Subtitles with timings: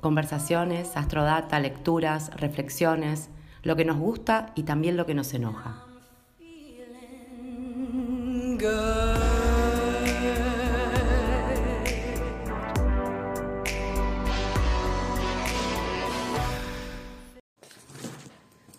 [0.00, 3.28] Conversaciones, astrodata, lecturas, reflexiones,
[3.62, 5.84] lo que nos gusta y también lo que nos enoja.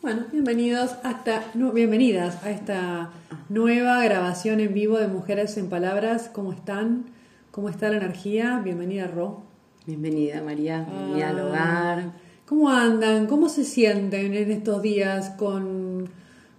[0.01, 3.11] Bueno, bienvenidos hasta, no, bienvenidas a esta
[3.47, 6.31] nueva grabación en vivo de Mujeres en Palabras.
[6.33, 7.05] ¿Cómo están?
[7.51, 8.59] ¿Cómo está la energía?
[8.63, 9.50] Bienvenida, Ro.
[9.85, 10.85] Bienvenida, María.
[10.87, 12.11] Bienvenida al Ah, hogar.
[12.45, 13.27] ¿Cómo andan?
[13.27, 16.09] ¿Cómo se sienten en estos días con,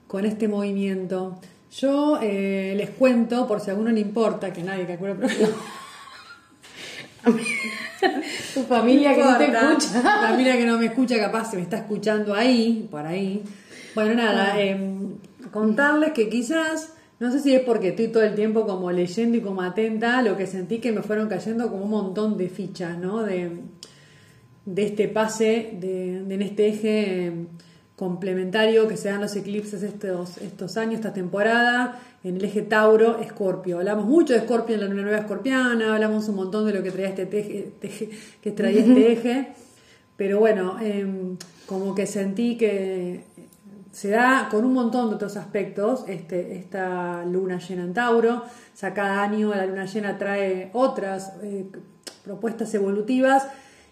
[0.08, 1.38] con este movimiento?
[1.78, 5.34] Yo eh, les cuento, por si a alguno le importa, que nadie calcula, pero
[8.54, 10.02] Tu familia que no te escucha.
[10.02, 13.42] La familia que no me escucha, capaz se me está escuchando ahí, por ahí.
[13.94, 14.76] Bueno, nada, eh,
[15.52, 19.40] contarles que quizás, no sé si es porque estoy todo el tiempo como leyendo y
[19.40, 23.22] como atenta, lo que sentí que me fueron cayendo como un montón de fichas, ¿no?
[23.22, 23.50] De,
[24.66, 27.32] de este pase, de, de en este eje eh,
[27.96, 33.78] complementario que se dan los eclipses estos, estos años, esta temporada, en el eje Tauro-Escorpio.
[33.78, 36.90] Hablamos mucho de Escorpio en la luna nueva escorpiana, hablamos un montón de lo que
[36.90, 39.48] traía este teje, teje- que traía este eje,
[40.16, 41.36] pero bueno, em,
[41.66, 43.24] como que sentí que
[43.92, 48.36] se da con un montón de otros aspectos este, esta luna llena en Tauro.
[48.36, 51.66] O sea, cada año la luna llena trae otras eh,
[52.24, 53.46] propuestas evolutivas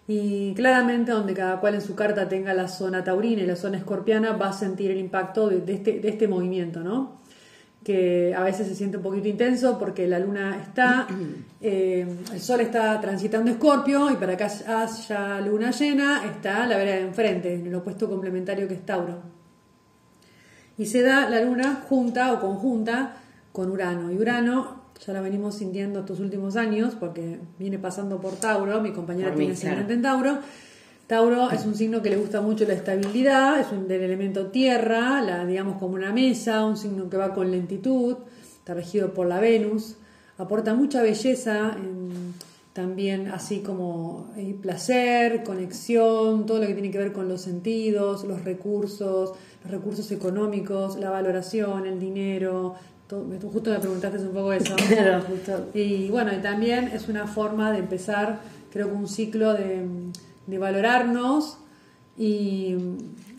[0.09, 3.77] y claramente donde cada cual en su carta tenga la zona taurina y la zona
[3.78, 7.21] escorpiana va a sentir el impacto de, de este, de este movimiento, ¿no?
[7.84, 11.06] que a veces se siente un poquito intenso porque la luna está,
[11.60, 16.97] eh, el sol está transitando Escorpio y para que haya luna llena está la vereda
[16.97, 19.40] de enfrente, en el opuesto complementario que es Tauro.
[20.80, 23.14] Y se da la luna junta o conjunta
[23.52, 24.10] con Urano.
[24.10, 28.92] Y Urano ya la venimos sintiendo estos últimos años porque viene pasando por Tauro, mi
[28.92, 30.38] compañera tiene ascendente en Tauro.
[31.06, 35.20] Tauro es un signo que le gusta mucho la estabilidad, es un del elemento tierra,
[35.20, 38.16] la digamos como una mesa, un signo que va con lentitud,
[38.58, 39.97] está regido por la Venus,
[40.38, 42.29] aporta mucha belleza, en-
[42.80, 48.24] también así como eh, placer, conexión, todo lo que tiene que ver con los sentidos,
[48.24, 49.32] los recursos,
[49.62, 52.74] los recursos económicos, la valoración, el dinero.
[53.06, 54.74] todo- justo me preguntaste un poco eso.
[54.88, 55.52] Claro, justo.
[55.74, 58.41] Y bueno, y también es una forma de empezar,
[58.72, 59.84] creo que un ciclo de,
[60.47, 61.58] de valorarnos
[62.16, 62.76] y,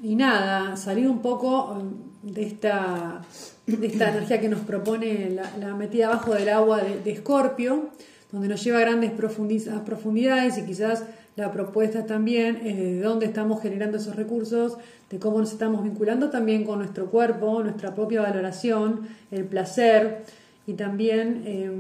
[0.04, 3.22] y nada, salir un poco um, de esta,
[3.66, 7.90] de esta energía que nos propone la, la metida abajo del agua de, de Escorpio,
[8.32, 11.04] donde nos lleva a grandes profundidades y quizás
[11.36, 14.78] la propuesta también es de dónde estamos generando esos recursos,
[15.10, 20.24] de cómo nos estamos vinculando también con nuestro cuerpo, nuestra propia valoración, el placer
[20.68, 21.72] y también eh,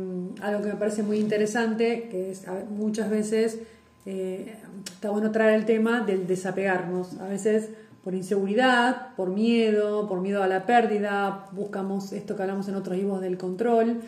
[0.41, 3.59] algo que me parece muy interesante, que es muchas veces
[4.05, 7.69] eh, está bueno traer el tema del desapegarnos, a veces
[8.03, 12.97] por inseguridad, por miedo, por miedo a la pérdida, buscamos esto que hablamos en otros
[12.97, 14.01] vivos del control,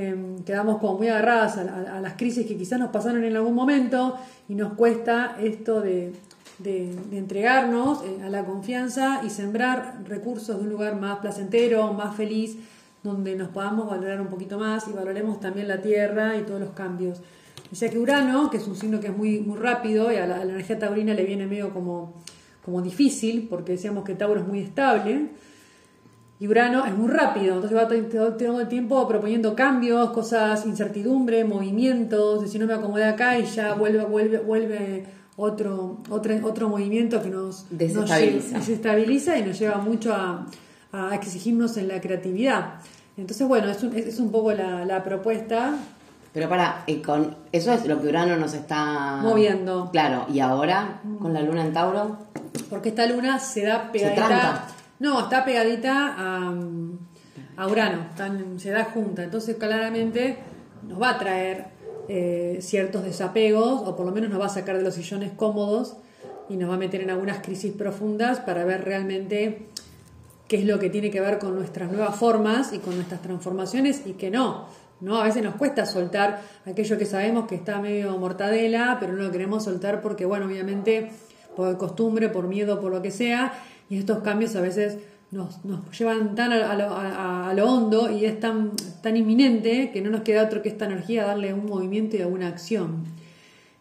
[0.00, 3.34] eh, quedamos como muy agarradas a, a- a las crisis que quizás nos pasaron en
[3.36, 4.16] algún momento
[4.48, 6.12] y nos cuesta esto de,
[7.12, 12.56] entregarnos eh, a la confianza y sembrar recursos de un lugar más placentero, más feliz,
[13.02, 16.70] donde nos podamos valorar un poquito más y valoremos también la tierra y todos los
[16.70, 17.20] cambios.
[17.70, 20.36] Decía que Urano, que es un signo que es muy, muy rápido y a la,
[20.36, 22.14] a la energía taurina le viene medio como,
[22.64, 25.28] como difícil, porque decíamos que Tauro es muy estable,
[26.40, 32.42] y Urano es muy rápido, entonces va todo, el tiempo proponiendo cambios, cosas, incertidumbre, movimientos,
[32.42, 35.06] de si no me acomodé acá y ya vuelve, vuelve, vuelve
[35.36, 38.46] otro, otro, otro movimiento que nos nos Desestabiliza.
[38.48, 40.46] lleva- desestabiliza y nos lleva mucho a,
[40.92, 42.74] a exigirnos en la creatividad.
[43.16, 45.74] Entonces, bueno, es un, es, un poco la, la propuesta.
[46.32, 49.88] Pero para, y con eso es lo que Urano nos está Moviendo.
[49.90, 52.16] Claro, y ahora con la luna en Tauro,
[52.70, 54.66] Porque esta luna se da pegadita.
[55.00, 56.54] No, está pegadita a,
[57.56, 58.06] a Urano,
[58.56, 59.24] se da junta.
[59.24, 60.38] Entonces, claramente
[60.86, 61.66] nos va a traer
[62.08, 65.96] eh, ciertos desapegos, o por lo menos nos va a sacar de los sillones cómodos
[66.48, 69.66] y nos va a meter en algunas crisis profundas para ver realmente
[70.48, 74.06] qué es lo que tiene que ver con nuestras nuevas formas y con nuestras transformaciones
[74.06, 74.66] y que no.
[75.00, 75.20] ¿no?
[75.20, 79.30] A veces nos cuesta soltar aquello que sabemos que está medio mortadela, pero no lo
[79.30, 81.12] queremos soltar porque, bueno, obviamente
[81.54, 83.52] por costumbre, por miedo, por lo que sea,
[83.90, 84.98] y estos cambios a veces
[85.30, 90.00] nos, nos llevan tan a, lo, a, lo, hondo y es tan, tan inminente que
[90.00, 93.04] no nos queda otro que esta energía darle un movimiento y alguna acción.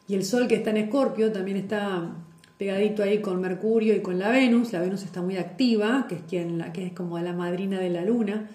[0.07, 2.09] Y el Sol que está en Escorpio también está
[2.57, 4.74] pegadito ahí con Mercurio y con la Venus.
[4.74, 7.89] La Venus está muy activa, que es, quien, la, que es como la madrina de
[7.89, 8.50] la Luna.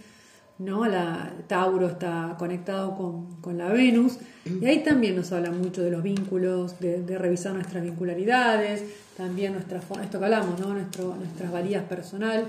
[0.65, 0.87] ¿No?
[0.87, 4.19] La, Tauro está conectado con, con, la Venus.
[4.45, 8.85] Y ahí también nos habla mucho de los vínculos, de, revisar nuestras vincularidades,
[9.17, 10.75] también nuestra, esto que hablamos, ¿no?
[10.75, 12.45] Nuestro, nuestras varías personal.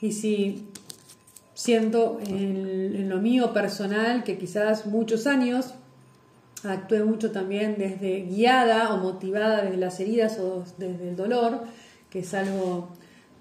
[0.00, 0.68] Y si
[1.54, 5.74] siento en, lo mío personal que quizás muchos años
[6.64, 11.62] actué mucho también desde guiada o motivada desde las heridas o desde el dolor,
[12.10, 12.88] que es algo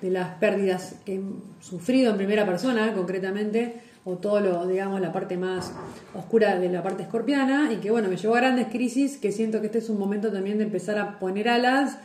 [0.01, 1.21] de las pérdidas que he
[1.61, 5.71] sufrido en primera persona concretamente, o todo lo, digamos, la parte más
[6.15, 9.59] oscura de la parte escorpiana, y que bueno, me llevó a grandes crisis, que siento
[9.59, 11.97] que este es un momento también de empezar a poner alas,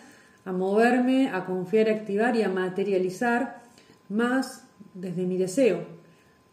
[0.45, 3.63] a moverme, a confiar, a activar y a materializar
[4.09, 4.63] más
[4.95, 5.85] desde mi deseo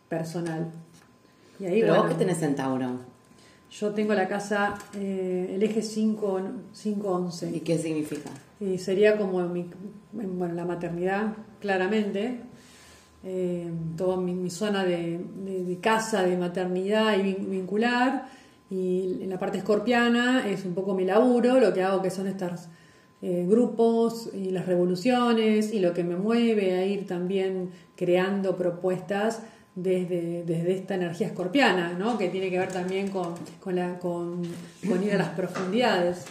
[0.10, 0.72] personal.
[1.60, 3.00] Y ahí, ¿Pero vos qué tenés en Tauro?
[3.72, 7.52] Yo tengo la casa, eh, el eje 511.
[7.56, 8.30] ¿Y qué significa?
[8.60, 9.70] Y sería como mi,
[10.12, 12.40] bueno, la maternidad, claramente.
[13.26, 18.28] Eh, toda mi, zona de, casa, de maternidad y vincular.
[18.70, 22.28] Y en la parte escorpiana es un poco mi laburo, lo que hago que son
[22.28, 22.70] estas
[23.22, 29.42] eh, grupos y las revoluciones y lo que me mueve a ir también creando propuestas
[29.76, 32.18] desde, desde esta energía escorpiana, ¿no?
[32.18, 34.44] que tiene que ver también con, con, la, con,
[34.84, 36.26] ir a las profundidades.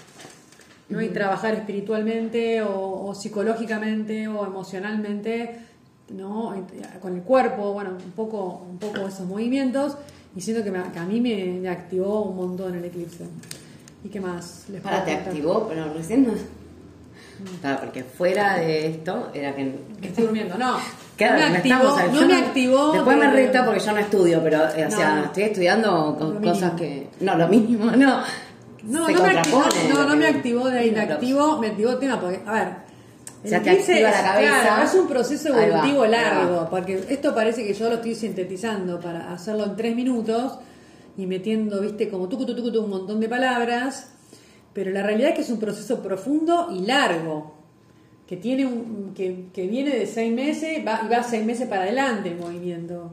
[0.88, 1.00] ¿no?
[1.00, 5.60] Y trabajar espiritualmente o, psicológicamente o emocionalmente
[6.10, 6.54] ¿no?
[7.00, 9.96] con el cuerpo, bueno, un poco, un poco esos movimientos
[10.34, 13.24] y siento que, a mí me, activó un montón el eclipse.
[14.04, 14.64] ¿Y qué más?
[14.68, 16.32] Les Para, te activó, pero recién no,
[17.60, 19.74] Claro, porque fuera de esto era que...
[20.02, 20.72] estoy durmiendo, no.
[20.72, 20.80] no
[21.18, 22.92] me, activó, no me activó.
[22.92, 27.08] Después me reta porque yo no estudio, pero o sea, estoy estudiando cosas que...
[27.20, 28.22] No, lo mismo, no.
[28.84, 32.52] No, no me, activó, no, no me activó de inactivo, me activó tema porque, a
[32.52, 32.68] ver,
[33.44, 34.84] se te activa la cabeza.
[34.84, 39.64] es un proceso evolutivo largo, porque esto parece que yo lo estoy sintetizando para hacerlo
[39.64, 40.58] en tres minutos
[41.16, 44.12] y metiendo, viste, como tú, tú, tú, un montón de palabras
[44.72, 47.54] pero la realidad es que es un proceso profundo y largo,
[48.26, 51.82] que, tiene un, que, que viene de seis meses va, y va seis meses para
[51.82, 53.12] adelante el movimiento.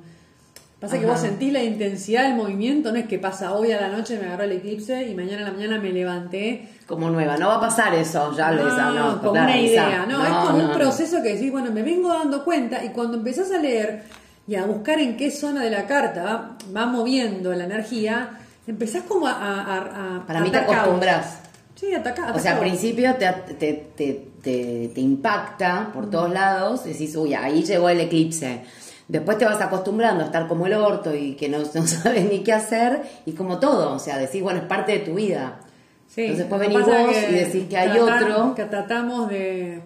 [0.79, 3.89] Pasa que vos sentís la intensidad del movimiento, no es que pasa hoy a la
[3.89, 6.69] noche me agarró el eclipse y mañana a la mañana me levanté.
[6.87, 10.25] Como nueva, no va a pasar eso, ya lo no, no, como una idea, no,
[10.25, 13.57] es como un proceso que decís, bueno, me vengo dando cuenta y cuando empezás a
[13.57, 14.03] leer
[14.47, 19.27] y a buscar en qué zona de la carta va, moviendo la energía, empezás como
[19.27, 19.33] a...
[19.33, 21.39] a, Para mí te acostumbras.
[21.75, 26.09] Sí, ataca, O sea, al principio te, te, te, te, impacta por mm.
[26.09, 28.63] todos lados, decís, uy, ahí llegó el eclipse.
[29.09, 32.43] Después te vas acostumbrando a estar como el orto y que no, no sabes ni
[32.43, 35.59] qué hacer, y como todo, o sea, decís, bueno, es parte de tu vida.
[36.07, 38.55] Sí, Entonces después venís vos y decís que hay otro.
[38.55, 39.81] Que tratamos de,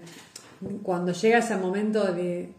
[0.83, 2.53] cuando llega ese momento de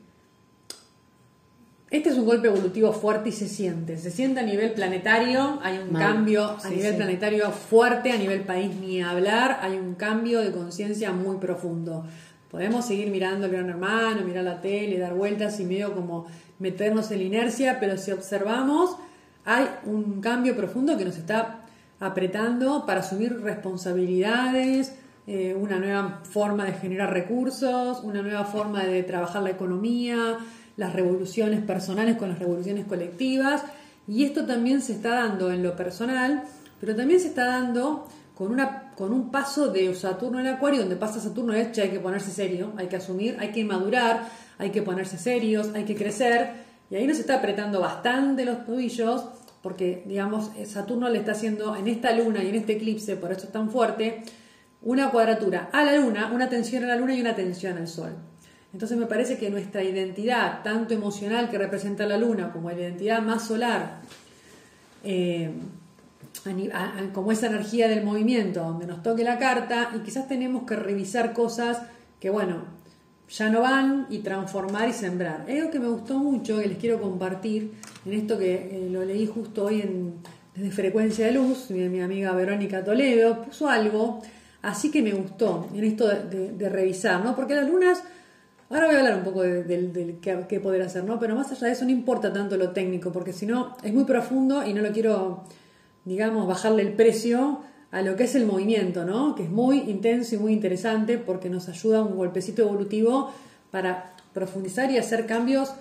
[1.95, 3.99] este es un golpe evolutivo fuerte y se siente.
[3.99, 8.75] Se siente a nivel planetario, hay un cambio a nivel planetario fuerte, a nivel país
[8.75, 12.05] ni hablar, hay un cambio de conciencia muy profundo.
[12.51, 16.27] Podemos seguir mirando el gran hermano, mirar la tele, dar vueltas y medio como
[16.65, 18.97] meternos en la inercia, pero si observamos,
[19.45, 21.61] hay un cambio profundo que nos está
[22.01, 24.95] apretando para asumir responsabilidades,
[25.27, 30.39] eh, una nueva forma de generar recursos, una nueva forma de trabajar la economía,
[30.79, 33.63] las revoluciones personales con las revoluciones colectivas.
[34.09, 36.45] Y esto también se está dando en lo personal,
[36.81, 40.97] pero también se está dando con, una, con un paso de Saturno en Acuario, donde
[40.97, 44.71] pasa Saturno de hecho hay que ponerse serio, hay que asumir, hay que madurar, hay
[44.71, 46.65] que ponerse serios, hay que crecer.
[46.91, 49.25] Y ahí nos está apretando bastante los tobillos,
[49.63, 53.47] porque, digamos, Saturno le está haciendo en esta luna y en este eclipse, por eso
[53.47, 54.23] es tan fuerte,
[54.83, 58.13] una cuadratura a la luna, una tensión a la luna y una tensión al sol.
[58.75, 63.23] Entonces me parece que nuestra identidad, tanto emocional que representa la luna, como la identidad
[63.23, 64.01] más solar,
[65.03, 65.51] eh,
[67.13, 71.33] como esa energía del movimiento, donde nos toque la carta, y quizás tenemos que revisar
[71.33, 71.83] cosas
[72.21, 72.65] que, bueno,
[73.29, 75.47] ya no van y transformar y sembrar.
[75.49, 77.73] algo que me gustó mucho, que les quiero compartir,
[78.05, 80.15] en esto que eh, lo leí justo hoy en,
[80.55, 84.21] desde Frecuencia de Luz, mi, amiga Verónica Toledo puso algo,
[84.63, 87.35] así que me gustó en esto de, de revisar, ¿no?
[87.35, 88.03] Porque las lunas
[88.71, 91.19] Ahora voy a hablar un poco de, qué, poder hacer, ¿no?
[91.19, 94.05] Pero más allá de eso no importa tanto lo técnico, porque si no es muy
[94.05, 95.45] profundo y no lo quiero,
[96.05, 99.35] digamos, bajarle el precio a lo que es el movimiento, ¿no?
[99.35, 103.33] Que es muy intenso y muy interesante porque nos ayuda un golpecito evolutivo
[103.71, 105.73] para profundizar y hacer cambios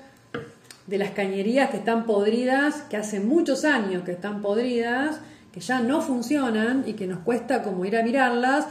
[0.88, 5.20] de las cañerías que están podridas, que hace muchos años que están podridas,
[5.52, 8.68] que ya no funcionan y que nos cuesta como ir a mirarlas,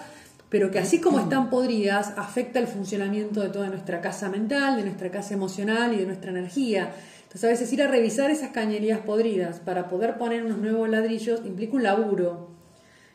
[0.48, 4.82] pero que así como están podridas, afecta el funcionamiento de toda nuestra casa mental, de
[4.82, 6.92] nuestra casa emocional y de nuestra energía.
[7.32, 11.40] Entonces a veces ir a revisar esas cañerías podridas para poder poner unos nuevos ladrillos
[11.46, 12.50] implica un laburo,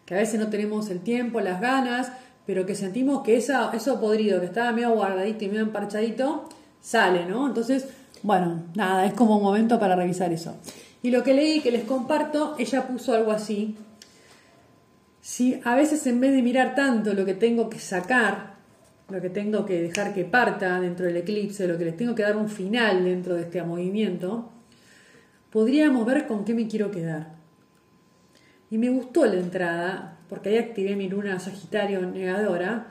[0.06, 2.12] que a veces no tenemos el tiempo, las ganas,
[2.48, 6.50] pero que sentimos que esa, eso podrido, que estaba medio guardadito y medio emparchadito,
[6.82, 7.46] sale, ¿no?
[7.46, 7.90] Entonces,
[8.24, 10.56] bueno, nada, es como un momento para revisar eso.
[11.04, 13.78] Y lo que leí, que les comparto, ella puso algo así.
[15.22, 18.57] Si a veces en vez de mirar tanto lo que tengo que sacar,
[19.10, 22.24] lo que tengo que dejar que parta dentro del eclipse, lo que les tengo que
[22.24, 24.52] dar un final dentro de este movimiento,
[25.50, 27.36] podríamos ver con qué me quiero quedar.
[28.70, 32.88] Y me gustó la entrada, porque ahí activé mi luna Sagitario negadora,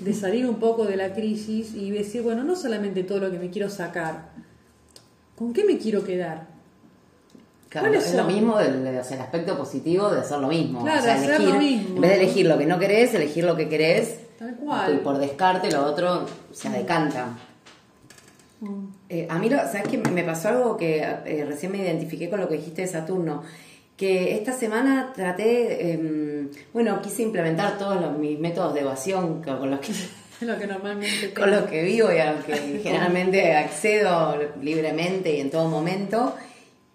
[0.00, 3.38] de salir un poco de la crisis y decir, bueno, no solamente todo lo que
[3.38, 4.30] me quiero sacar,
[5.36, 6.52] ¿con qué me quiero quedar?
[7.70, 10.82] Claro, es lo mismo del, el aspecto positivo de hacer lo mismo.
[10.82, 11.94] Claro, o sea, hacer elegir, lo mismo.
[11.96, 14.23] En vez de elegir lo que no querés, elegir lo que querés.
[14.64, 14.94] Cual.
[14.94, 17.28] Y por descarte lo otro se decanta.
[18.60, 18.86] Mm.
[19.08, 19.98] Eh, a mí, lo, ¿sabes qué?
[19.98, 23.42] Me pasó algo que eh, recién me identifiqué con lo que dijiste de Saturno.
[23.96, 29.70] Que esta semana traté, eh, bueno, quise implementar todos los, mis métodos de evasión con
[29.70, 29.92] los que
[30.40, 31.60] lo que normalmente con tengo.
[31.60, 36.34] lo que vivo y a lo que generalmente accedo libremente y en todo momento.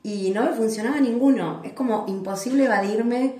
[0.01, 1.61] Y no me funcionaba ninguno.
[1.63, 3.35] Es como imposible evadirme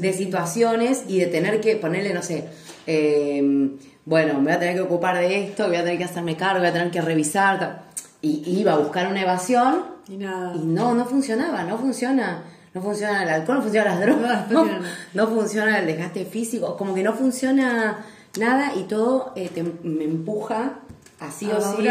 [0.00, 2.44] De situaciones y de tener que ponerle, no sé,
[2.86, 3.70] eh,
[4.04, 6.60] bueno, me voy a tener que ocupar de esto, voy a tener que hacerme cargo,
[6.60, 7.82] voy a tener que revisar.
[8.22, 10.52] Y y iba a buscar una evasión Y nada.
[10.54, 12.42] y no, no funcionaba, no funciona.
[12.74, 14.88] No funciona el alcohol, no funciona las drogas, No, funciona.
[15.14, 18.04] no funciona el desgaste físico, como que no funciona
[18.38, 20.78] nada y todo eh, te, me empuja
[21.18, 21.88] así a o sí.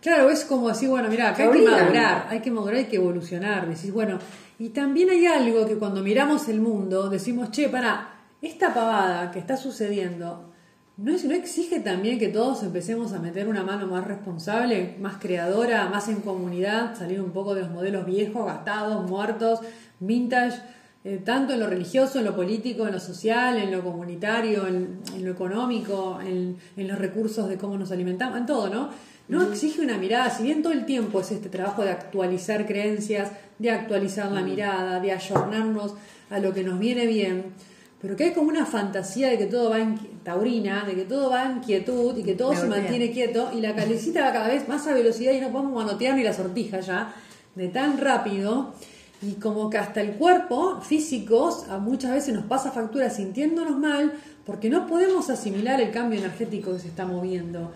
[0.00, 2.96] Claro, es como decir, bueno, mira, acá hay que madurar, hay que madurar, hay que
[2.96, 3.68] evolucionar.
[3.68, 4.18] Decís, bueno,
[4.58, 9.40] y también hay algo que cuando miramos el mundo decimos, che, para, esta pavada que
[9.40, 10.52] está sucediendo,
[10.96, 15.16] ¿no, es, ¿no exige también que todos empecemos a meter una mano más responsable, más
[15.16, 19.60] creadora, más en comunidad, salir un poco de los modelos viejos, gastados, muertos,
[19.98, 20.60] vintage?
[21.04, 25.00] eh, tanto en lo religioso, en lo político, en lo social, en lo comunitario, en,
[25.14, 28.90] en lo económico, en, en los recursos de cómo nos alimentamos, en todo, ¿no?
[29.28, 33.30] No exige una mirada, si bien todo el tiempo es este trabajo de actualizar creencias,
[33.58, 35.94] de actualizar la mirada, de ayornarnos
[36.30, 37.52] a lo que nos viene bien,
[38.00, 41.30] pero que hay como una fantasía de que todo va en taurina, de que todo
[41.30, 44.68] va en quietud y que todo se mantiene quieto y la calecita va cada vez
[44.68, 47.14] más a velocidad y no podemos manotear ni la sortija ya,
[47.54, 48.72] de tan rápido.
[49.20, 54.12] Y como que hasta el cuerpo físico a muchas veces nos pasa factura sintiéndonos mal
[54.46, 57.72] porque no podemos asimilar el cambio energético que se está moviendo.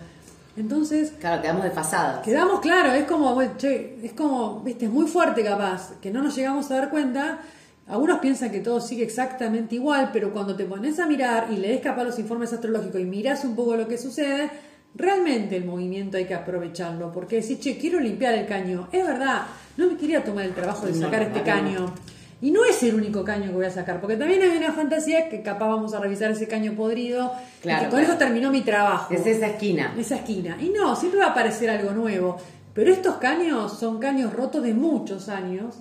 [0.55, 2.19] Entonces, Claro, quedamos desfasadas.
[2.19, 6.21] quedamos claro, es como, bueno, che, es como, viste, es muy fuerte capaz, que no
[6.21, 7.39] nos llegamos a dar cuenta.
[7.87, 11.81] Algunos piensan que todo sigue exactamente igual, pero cuando te pones a mirar y lees
[11.81, 14.49] capaz los informes astrológicos y miras un poco lo que sucede,
[14.95, 18.87] realmente el movimiento hay que aprovecharlo, porque decís, che, quiero limpiar el caño.
[18.91, 19.41] Es verdad,
[19.75, 21.45] no me quería tomar el trabajo de No, sacar este no.
[21.45, 21.93] caño.
[22.43, 25.29] Y no es el único caño que voy a sacar, porque también hay una fantasía
[25.29, 27.31] que capaz vamos a revisar ese caño podrido.
[27.59, 28.13] y Claro, que con claro.
[28.15, 29.95] eso terminó mi trabajo Es esa esquina.
[29.97, 30.57] esa esquina.
[30.59, 32.35] Y no, siempre va a aparecer algo nuevo.
[32.73, 35.75] Pero estos caños son caños rotos de muchos años,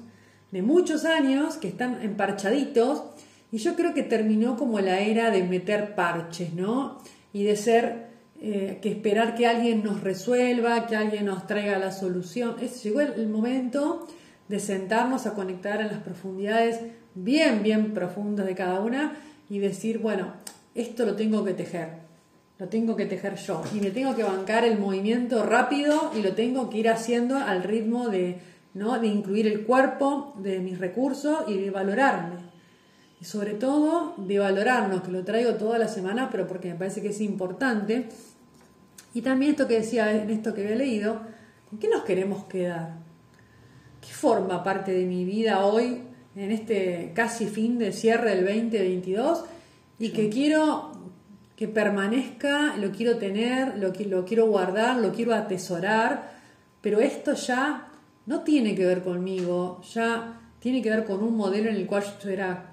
[0.53, 3.03] de muchos años que están emparchaditos.
[3.51, 6.99] Y yo creo que terminó como la era de meter parches, ¿no?
[7.33, 8.07] Y de ser,
[8.41, 12.55] eh, que esperar que alguien nos resuelva, que alguien nos traiga la solución.
[12.63, 14.07] Es, llegó el, el momento
[14.53, 16.79] de sentarnos a conectar en las profundidades
[17.15, 19.17] bien, bien profundas de cada una
[19.49, 20.35] y decir, bueno,
[20.75, 22.03] esto lo tengo que tejer.
[22.59, 26.35] Lo tengo que tejer yo y me tengo que bancar el movimiento rápido y lo
[26.35, 28.41] tengo que ir haciendo al ritmo de,
[28.75, 29.01] ¿no?
[29.01, 32.37] de incluir el cuerpo, de mis recursos y de valorarme.
[33.23, 37.01] Y sobre todo de valorarnos, que lo traigo toda la semana, pero porque me parece
[37.01, 38.11] que es importante.
[39.15, 41.23] Y también esto que decía en esto que había leído,
[41.71, 43.01] ¿con qué nos queremos quedar?
[44.03, 46.03] ¿Qué forma parte de mi vida hoy,
[46.37, 49.45] en este casi fin de cierre del 2022?
[49.99, 50.91] Y que quiero
[51.57, 56.33] que permanezca, lo quiero tener, lo, qui- lo quiero guardar, lo quiero atesorar,
[56.81, 57.89] pero esto ya
[58.27, 62.03] no tiene que ver conmigo, ya tiene que ver con un modelo en el cual
[62.23, 62.71] yo era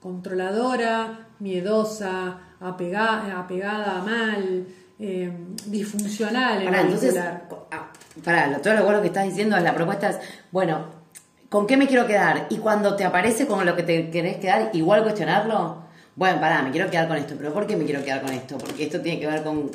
[0.00, 4.66] controladora, miedosa, apega- apegada mal,
[5.00, 5.32] eh,
[5.66, 7.14] disfuncional en Pará, entonces,
[8.26, 10.18] lo- todo lo bueno que estás diciendo es la propuesta es,
[10.50, 10.86] bueno,
[11.48, 12.46] ¿con qué me quiero quedar?
[12.50, 15.78] Y cuando te aparece con lo que te querés quedar, igual cuestionarlo.
[16.16, 18.58] bueno, pará, me quiero quedar con esto, pero ¿por qué me quiero quedar con esto?
[18.58, 19.70] Porque esto tiene que ver con...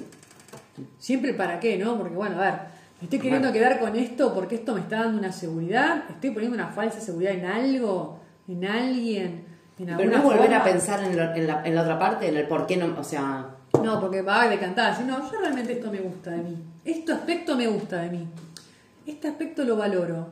[0.97, 1.97] Siempre para qué, ¿no?
[1.97, 2.53] Porque bueno, a ver,
[2.99, 6.55] me estoy queriendo quedar con esto porque esto me está dando una seguridad, estoy poniendo
[6.57, 9.45] una falsa seguridad en algo, en alguien,
[9.79, 12.37] en Pero no volver a pensar en, lo- en la, en la otra parte, en
[12.37, 13.45] el por qué no, o sea...
[13.81, 17.11] No, porque va a decantar, si no, yo realmente esto me gusta de mí, este
[17.11, 18.27] aspecto me gusta de mí,
[19.05, 20.27] este aspecto lo valoro,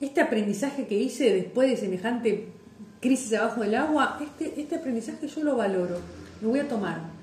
[0.00, 2.52] este aprendizaje que hice después de semejante
[3.00, 5.98] crisis abajo del agua, este, este aprendizaje yo lo valoro,
[6.40, 7.16] lo voy a tomar.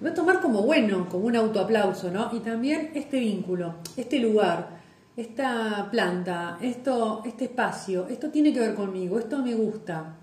[0.00, 2.30] Lo voy a tomar como bueno, como un autoaplauso, ¿no?
[2.32, 4.78] Y también este vínculo, este lugar,
[5.16, 10.14] esta planta, esto, este espacio, esto tiene que ver conmigo, esto me gusta.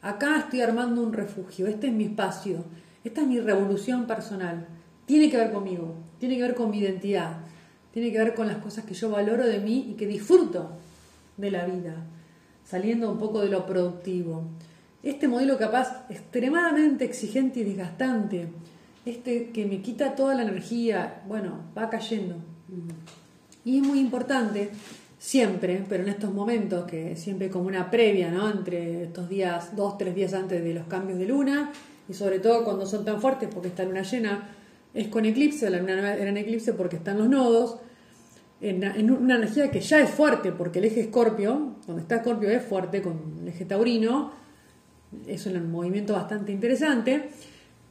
[0.00, 2.64] Acá estoy armando un refugio, este es mi espacio,
[3.08, 4.66] esta es mi revolución personal.
[5.06, 7.38] Tiene que ver conmigo, tiene que ver con mi identidad,
[7.92, 10.72] tiene que ver con las cosas que yo valoro de mí y que disfruto
[11.36, 11.96] de la vida,
[12.64, 14.44] saliendo un poco de lo productivo.
[15.02, 18.48] Este modelo capaz extremadamente exigente y desgastante,
[19.06, 22.36] este que me quita toda la energía, bueno, va cayendo.
[23.64, 24.70] Y es muy importante,
[25.18, 28.50] siempre, pero en estos momentos, que siempre como una previa, ¿no?
[28.50, 31.72] Entre estos días, dos, tres días antes de los cambios de luna,
[32.08, 34.48] y sobre todo cuando son tan fuertes, porque esta luna llena
[34.94, 37.78] es con eclipse, la luna nueva era en eclipse porque están los nodos,
[38.60, 42.50] en, en una energía que ya es fuerte, porque el eje escorpio, cuando está escorpio
[42.50, 44.32] es fuerte, con el eje taurino,
[45.26, 47.30] es un movimiento bastante interesante.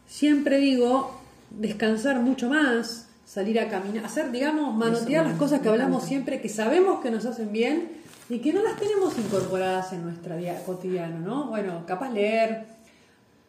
[0.06, 1.20] Siempre digo,
[1.50, 6.50] descansar mucho más, salir a caminar, hacer, digamos, manotear las cosas que hablamos siempre, que
[6.50, 7.90] sabemos que nos hacen bien
[8.30, 11.48] y que no las tenemos incorporadas en nuestra día cotidiano, ¿no?
[11.48, 12.66] Bueno, capaz leer,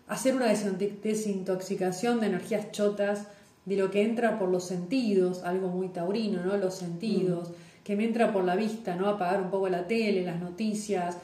[0.08, 3.26] hacer una desintoxicación de energías chotas,
[3.64, 6.56] de lo que entra por los sentidos, algo muy taurino, ¿no?
[6.56, 7.50] Los sentidos,
[7.84, 9.08] que me entra por la vista, ¿no?
[9.08, 11.16] Apagar un poco la tele, las noticias,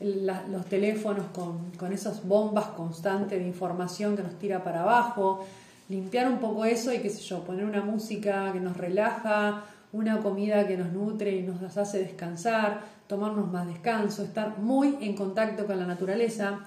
[0.00, 5.44] la- los teléfonos con, con esas bombas constantes de información que nos tira para abajo,
[5.88, 10.18] limpiar un poco eso y qué sé yo, poner una música que nos relaja, una
[10.20, 15.66] comida que nos nutre y nos hace descansar, tomarnos más descanso, estar muy en contacto
[15.66, 16.60] con la naturaleza.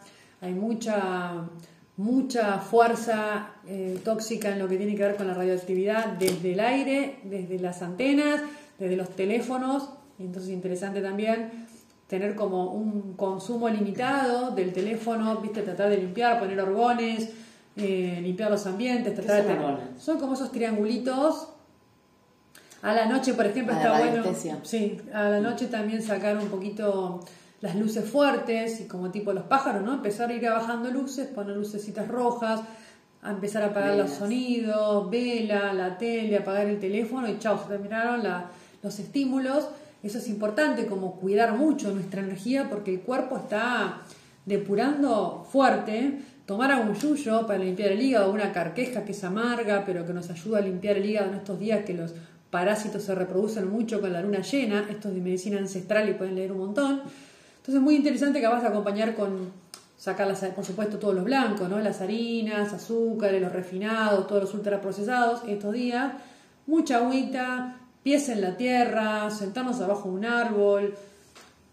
[0.45, 1.47] Hay mucha,
[1.97, 6.60] mucha fuerza eh, tóxica en lo que tiene que ver con la radioactividad desde el
[6.60, 8.41] aire, desde las antenas,
[8.77, 9.89] desde los teléfonos.
[10.19, 11.65] Entonces interesante también
[12.08, 17.31] tener como un consumo limitado del teléfono, viste, tratar de limpiar, poner orgones,
[17.75, 19.86] eh, limpiar los ambientes, tratar de son orgones?
[19.97, 21.47] Son como esos triangulitos.
[22.84, 24.60] A la noche, por ejemplo, Ah, de está bueno.
[24.62, 27.21] Sí, a la noche también sacar un poquito
[27.65, 29.93] las luces fuertes y como tipo los pájaros, ¿no?
[29.95, 32.62] Empezar a ir bajando luces, poner lucecitas rojas,
[33.23, 37.67] a empezar a apagar los sonidos, vela, la tele, apagar el teléfono y chao, se
[37.69, 38.45] terminaron la-
[38.84, 39.67] los estímulos.
[40.04, 44.01] Eso es importante, como cuidar mucho nuestra energía porque el cuerpo está
[44.45, 46.19] depurando fuerte.
[46.45, 50.30] Tomar algún yuyo para limpiar el hígado, una carqueja que es amarga, pero que nos
[50.30, 52.13] ayuda a limpiar el hígado en estos días que los
[52.51, 54.86] parásitos se reproducen mucho con la luna llena.
[54.89, 57.01] Estos de medicina ancestral y pueden leer un montón.
[57.65, 59.51] Entonces, muy interesante que vas a acompañar con
[59.97, 61.80] sacar, las, por supuesto, todos los blancos, ¿no?
[61.80, 66.13] Las harinas, azúcares, los refinados, todos los ultraprocesados estos días.
[66.67, 70.93] Mucha agüita, pies en la tierra, sentarnos abajo de un árbol,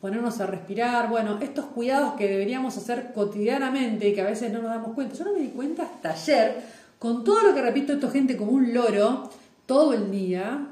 [0.00, 1.10] ponernos a respirar.
[1.10, 5.14] Bueno, estos cuidados que deberíamos hacer cotidianamente y que a veces no nos damos cuenta.
[5.14, 6.62] Yo no me di cuenta hasta ayer,
[6.98, 9.28] con todo lo que repito esto gente como un loro
[9.66, 10.68] todo el día,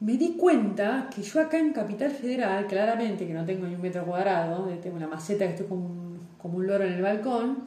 [0.00, 3.82] me di cuenta que yo acá en Capital Federal, claramente que no tengo ni un
[3.82, 7.02] metro cuadrado, eh, tengo una maceta que estoy como un, como un loro en el
[7.02, 7.58] balcón,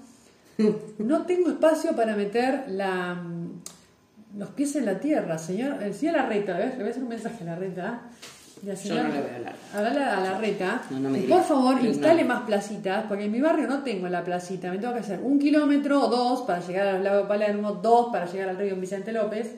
[1.00, 3.22] no tengo espacio para meter la,
[4.38, 5.38] los pies en la tierra.
[5.38, 8.02] Señor, el señor Larreta, le voy a- le voy a hacer un mensaje a Larreta.
[8.64, 9.56] Y al Yo no le voy a hablar.
[9.74, 10.82] Hablale a Larreta.
[10.92, 14.24] No, no me por favor, instale más placitas, porque en mi barrio no tengo la
[14.24, 14.70] placita.
[14.72, 18.26] Me tengo que hacer un kilómetro o dos para llegar al lago Palermo, dos para
[18.28, 19.56] llegar al río Vicente López.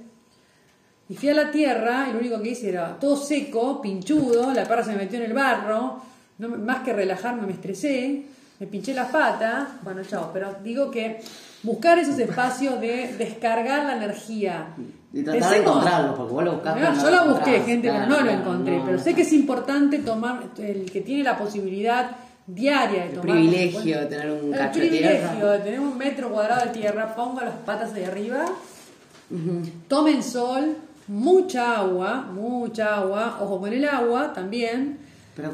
[1.09, 4.63] Y fui a la tierra y lo único que hice era todo seco, pinchudo, la
[4.65, 6.01] perra se me metió en el barro,
[6.37, 8.23] no más que relajarme me estresé,
[8.59, 11.19] me pinché las patas, bueno, chao, pero digo que
[11.63, 14.67] buscar esos espacios de descargar la energía.
[15.11, 16.79] Y tratar de encontrarlo, porque vos lo buscaste.
[16.81, 18.77] no, yo lo la busqué, gente, Claro, pero no lo encontré.
[18.77, 22.11] no, pero sé que es importante tomar, el que tiene la posibilidad
[22.47, 23.35] diaria de El tomar.
[23.35, 25.51] privilegio de tener un el cacho de privilegio tierra.
[25.51, 28.45] de tener un metro cuadrado de tierra, ponga las patas de arriba,
[29.87, 30.75] tomen sol,
[31.07, 34.99] mucha agua, mucha agua, ojo con el agua también.
[35.35, 35.51] Pero,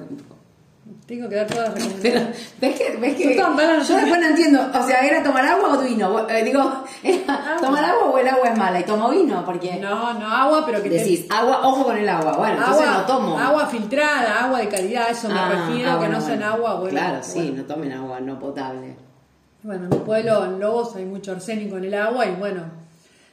[1.06, 1.86] Tengo que dar todas las pero,
[2.20, 2.54] recomendaciones.
[2.60, 4.60] ¿ves que, ves que yo después no entiendo?
[4.74, 6.28] O sea, ¿era tomar agua o vino?
[6.30, 8.80] Eh, digo, ¿era tomar agua o el agua es mala?
[8.80, 12.10] Y tomo vino, porque No, no, agua, pero que te- decís, agua, ojo con el
[12.10, 12.34] agua.
[12.38, 13.40] Bueno, entonces agua, no tomo.
[13.40, 16.54] agua filtrada, agua de calidad, eso me Ah, refiero, ah, que bueno, no sean bueno.
[16.56, 16.74] agua.
[16.76, 17.56] bueno, Claro, sí, bueno.
[17.58, 18.96] no tomen agua no potable.
[19.62, 22.62] Bueno, en mi pueblo, en Lobos, hay mucho arsénico en el agua y bueno,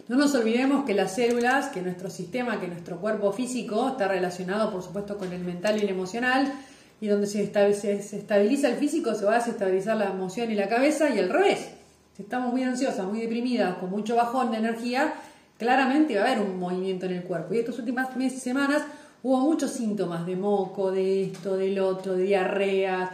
[0.08, 4.70] no nos olvidemos que las células, que nuestro sistema, que nuestro cuerpo físico está relacionado,
[4.70, 6.52] por supuesto, con el mental y el emocional,
[7.00, 11.10] y donde se estabiliza el físico, se va a desestabilizar la emoción y la cabeza,
[11.10, 11.70] y al revés.
[12.16, 15.14] Si estamos muy ansiosas, muy deprimidas, con mucho bajón de energía,
[15.58, 17.54] claramente va a haber un movimiento en el cuerpo.
[17.54, 18.82] Y estas últimas meses, semanas
[19.24, 23.10] hubo muchos síntomas de moco, de esto, del otro, de diarrea.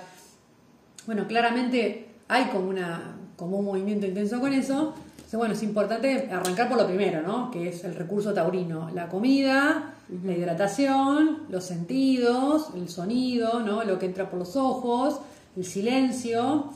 [1.07, 4.95] Bueno, claramente hay como, una, como un movimiento intenso con eso
[5.39, 7.51] bueno, es importante arrancar por lo primero, ¿no?
[7.51, 8.91] Que es el recurso taurino.
[8.95, 13.83] La comida, la hidratación, los sentidos, el sonido, ¿no?
[13.85, 15.21] Lo que entra por los ojos,
[15.57, 16.71] el silencio,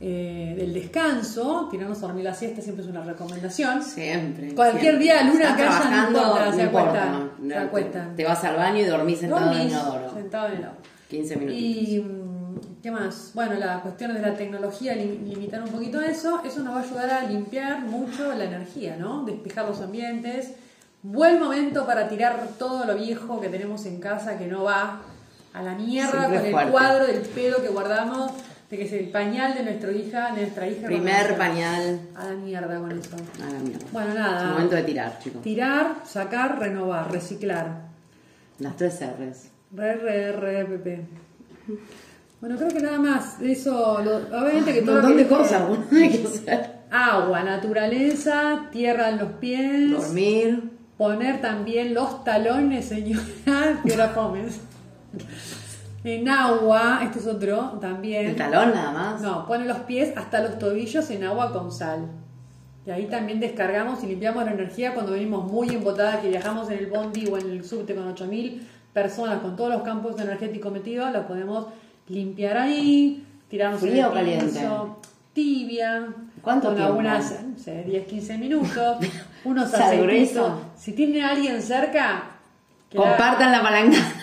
[0.00, 1.68] eh, el descanso.
[1.70, 3.82] Tirarnos a dormir la siesta siempre es una recomendación.
[3.82, 4.54] Siempre.
[4.54, 7.30] Cualquier día, luna que haya, no importa, se acuestan.
[7.46, 8.16] se acuestan.
[8.16, 10.12] Te, vas al baño y dormís sentado en el inodoro.
[10.12, 10.68] Sentado en el
[11.08, 11.58] 15 minutos.
[11.58, 12.04] Y
[12.82, 13.30] ¿Qué más?
[13.34, 17.10] Bueno, las cuestiones de la tecnología, limitar un poquito eso, eso nos va a ayudar
[17.10, 19.24] a limpiar mucho la energía, ¿no?
[19.24, 20.54] Despejar los ambientes.
[21.00, 25.00] Buen momento para tirar todo lo viejo que tenemos en casa que no va
[25.52, 28.32] a la mierda con el cuadro del pedo que guardamos,
[28.68, 30.86] de que es el pañal de nuestra hija, nuestra hija.
[30.88, 32.00] Primer pañal.
[32.16, 33.14] A la mierda con eso.
[33.14, 33.86] A la mierda.
[33.92, 34.42] Bueno, nada.
[34.42, 35.40] Es momento de tirar, chicos.
[35.42, 37.82] Tirar, sacar, renovar, reciclar.
[38.58, 39.50] Las tres R's.
[39.76, 41.06] R, R, R, P, P.
[42.42, 43.40] Bueno, creo que nada más.
[43.40, 44.96] Eso, obviamente que todo.
[44.96, 46.82] Un montón de cosas hay que hacer.
[46.90, 49.92] Agua, naturaleza, tierra en los pies.
[49.92, 50.72] Dormir.
[50.98, 53.22] Poner también los talones, señora.
[53.86, 54.58] que era comes.
[56.02, 58.26] En agua, esto es otro también.
[58.26, 59.20] ¿El talón nada más?
[59.22, 62.08] No, pone los pies hasta los tobillos en agua con sal.
[62.84, 66.78] Y ahí también descargamos y limpiamos la energía cuando venimos muy embotadas, que viajamos en
[66.80, 71.12] el bondi o en el subte con 8000 personas, con todos los campos energéticos metidos,
[71.12, 71.66] lo podemos
[72.08, 74.60] limpiar ahí, tirarnos ¿Frío o caliente?
[75.32, 76.08] tibia.
[76.42, 76.92] ¿Cuánto con tiempo?
[76.92, 78.96] algunas, no sé, 10, 15 minutos.
[79.44, 80.52] unos aceititos.
[80.76, 82.24] Si tiene alguien cerca,
[82.94, 83.98] compartan la palanca.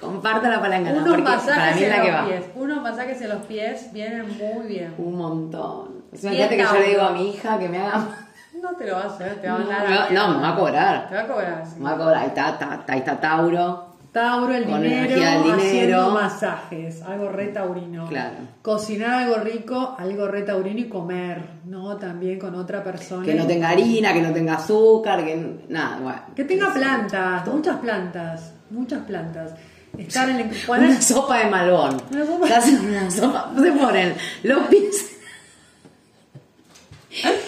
[0.00, 0.90] Compartan la palanca.
[0.92, 2.44] Unos masajes en los pies.
[2.54, 4.94] Unos masajes en los pies vienen muy bien.
[4.98, 6.04] Un montón.
[6.12, 8.08] Fíjate que yo le digo a mi hija que me haga.
[8.60, 10.12] No te lo vas a hacer, te va a dar.
[10.12, 11.08] No, no, me va a cobrar.
[11.08, 11.64] Te va a cobrar.
[11.76, 12.16] Me va a cobrar.
[12.16, 13.87] Ahí está, ahí está Tauro.
[14.18, 18.08] Tauro, el dinero, haciendo masajes, algo re taurino.
[18.08, 18.34] Claro.
[18.62, 21.96] Cocinar algo rico, algo re taurino y comer, ¿no?
[21.98, 23.24] También con otra persona.
[23.24, 26.20] Que no tenga harina, que no tenga azúcar, que nada, bueno.
[26.34, 29.54] Que tenga plantas, muchas plantas, muchas plantas.
[29.96, 32.02] Estar en el, Una sopa de malbón.
[32.10, 32.46] Una sopa.
[32.88, 35.16] Una sopa, se ponen los pies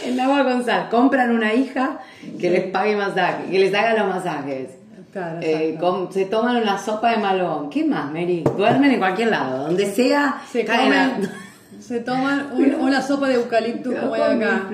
[0.05, 0.89] en agua con sal.
[0.89, 1.99] Compran una hija
[2.41, 4.81] que les pague masaje, que les haga los masajes
[5.15, 5.79] eh,
[6.11, 7.71] se toman una sopa de malón.
[7.71, 8.45] ¿Qué más, Mary?
[8.57, 10.43] Duermen en cualquier lado, donde sea.
[10.51, 11.31] Se comen,
[11.81, 14.67] Se toman una sopa de eucalipto como hay acá.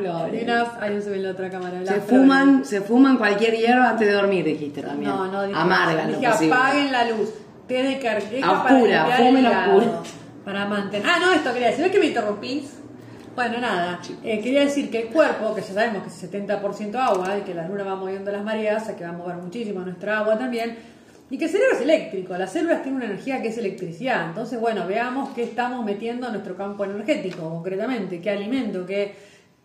[0.80, 1.84] ahí no se ve la otra cámara.
[1.84, 5.10] Se fuman, se fuman cualquier hierba antes de dormir, dijiste también.
[5.10, 6.08] No, no, dije, Amargan.
[6.08, 7.30] Dije, apaguen la luz.
[7.68, 10.02] Té de carqueja oscura, para fumen oscura.
[10.44, 11.06] Para mantener.
[11.08, 11.84] Ah, no, esto quería decir.
[11.84, 12.78] ¿Ves que me interrumpís?
[13.36, 17.36] Bueno, nada, eh, quería decir que el cuerpo, que ya sabemos que es 70% agua
[17.36, 20.38] y que la luna va moviendo las mareas, que va a mover muchísimo nuestra agua
[20.38, 20.74] también,
[21.28, 24.30] y que el cerebro es eléctrico, las células tienen una energía que es electricidad.
[24.30, 29.14] Entonces, bueno, veamos qué estamos metiendo a nuestro campo energético concretamente, qué alimento, qué,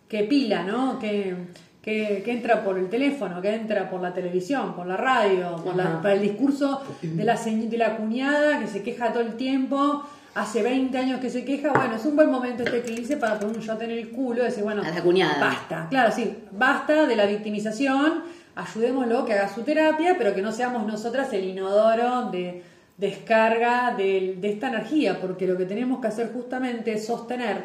[0.09, 0.99] qué pila, ¿no?
[0.99, 1.33] Qué,
[1.81, 6.01] que, entra por el teléfono, que entra por la televisión, por la radio, por, la,
[6.11, 10.03] el discurso de la, de la cuñada que se queja todo el tiempo
[10.35, 13.57] hace 20 años que se queja, bueno, es un buen momento este eclipse para poner
[13.57, 15.39] un shot en el culo y decir, bueno, a la cuñada.
[15.39, 18.23] basta, claro, sí, basta de la victimización,
[18.55, 22.63] ayudémoslo que haga su terapia, pero que no seamos nosotras el inodoro de
[22.97, 27.63] descarga de, esta energía, porque lo que tenemos que hacer justamente es sostener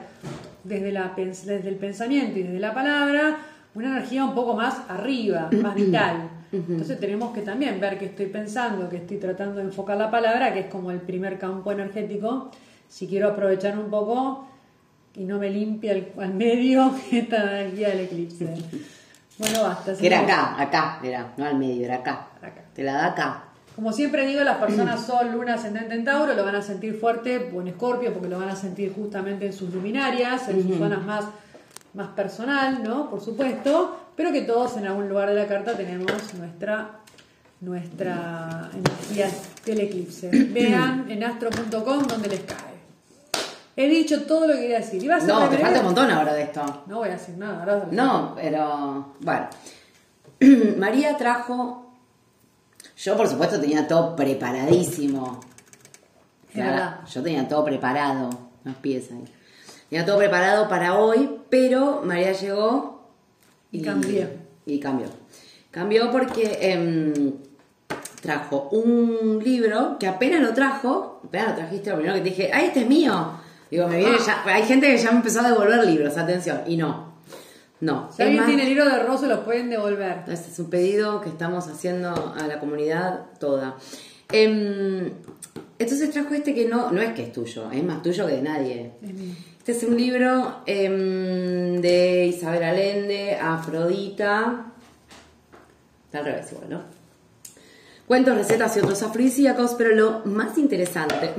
[0.65, 3.37] desde, la, desde el pensamiento y desde la palabra
[3.75, 6.31] una energía un poco más arriba, más vital.
[6.53, 10.53] Entonces tenemos que también ver que estoy pensando, que estoy tratando de enfocar la palabra,
[10.53, 12.51] que es como el primer campo energético,
[12.89, 14.47] si quiero aprovechar un poco
[15.15, 18.55] y no me limpia al medio esta energía del eclipse.
[19.39, 19.93] Bueno, basta.
[20.01, 22.29] era acá, acá, era, no al medio, era acá.
[22.75, 23.45] Te la da acá.
[23.75, 27.53] Como siempre digo, las personas Sol, Luna, Ascendente en Tauro lo van a sentir fuerte
[27.55, 31.05] o en Escorpio porque lo van a sentir justamente en sus luminarias, en sus zonas
[31.05, 31.27] más
[31.97, 33.11] más personal, ¿no?
[33.11, 37.01] Por supuesto, pero que todos en algún lugar de la carta tenemos nuestra
[37.61, 39.31] nuestra energía
[39.65, 40.29] del eclipse.
[40.53, 42.77] Vean en astro.com donde les cae.
[43.77, 45.07] He dicho todo lo que quería decir.
[45.07, 46.85] no, te falta un montón ahora de esto.
[46.87, 47.61] No voy a decir nada.
[47.61, 49.49] Ahora no, pero bueno.
[50.79, 51.95] María trajo.
[52.97, 55.41] Yo, por supuesto, tenía todo preparadísimo.
[56.55, 58.31] yo tenía todo preparado,
[58.65, 59.36] los pies ahí.
[59.89, 63.09] Tenía todo preparado para hoy, pero María llegó
[63.71, 64.29] Y cambié.
[64.67, 65.07] Y cambió.
[65.71, 67.35] Cambió porque em,
[68.21, 72.51] trajo un libro que apenas lo trajo, apenas lo trajiste, lo primero que te dije,
[72.53, 73.33] ¡ay, este es mío!
[73.71, 76.77] Digo, me viene ya, hay gente que ya me empezó a devolver libros, atención, y
[76.77, 77.15] no.
[77.81, 78.11] No.
[78.11, 80.25] Si alguien tiene libro de Rosso, los pueden devolver.
[80.29, 83.77] este es un pedido que estamos haciendo a la comunidad toda.
[84.33, 85.13] Em,
[85.79, 88.43] entonces trajo este que no, no es que es tuyo, es más tuyo que de
[88.43, 88.93] nadie.
[89.03, 89.35] Es mío.
[89.67, 94.67] Este es un libro em, de Isabel Allende, Afrodita.
[96.05, 96.83] Está al revés igual, ¿no?
[98.07, 101.33] Cuentos, recetas y otros afrodisíacos, pero lo más interesante.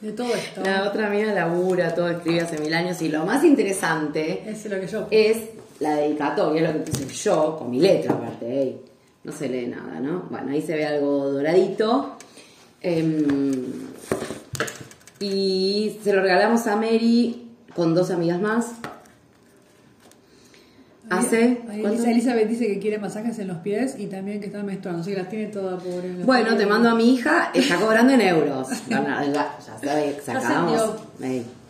[0.00, 0.60] De todo esto.
[0.64, 4.80] La otra amiga labura, todo escribe hace mil años, y lo más interesante Es lo
[4.80, 5.06] que yo.
[5.12, 5.36] es
[5.78, 8.78] la dedicatoria, lo que puse yo, con mi letra aparte,
[9.22, 10.24] no se lee nada, ¿no?
[10.30, 12.16] Bueno, ahí se ve algo doradito.
[12.80, 13.54] Em,
[15.20, 18.72] y se lo regalamos a Mary con dos amigas más.
[21.10, 21.60] Hace.
[21.70, 25.04] Elizabeth dice que quiere masajes en los pies y también que está menstruando.
[25.04, 26.10] Sí, las tiene todas pobre.
[26.24, 28.68] Bueno, te mando a mi hija, está cobrando en euros.
[28.88, 30.94] Bernarda, ya sabe, Ya sacamos.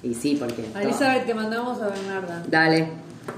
[0.03, 0.65] Y sí, porque.
[0.75, 2.43] A Elizabeth te mandamos a Bernarda.
[2.49, 2.89] Dale,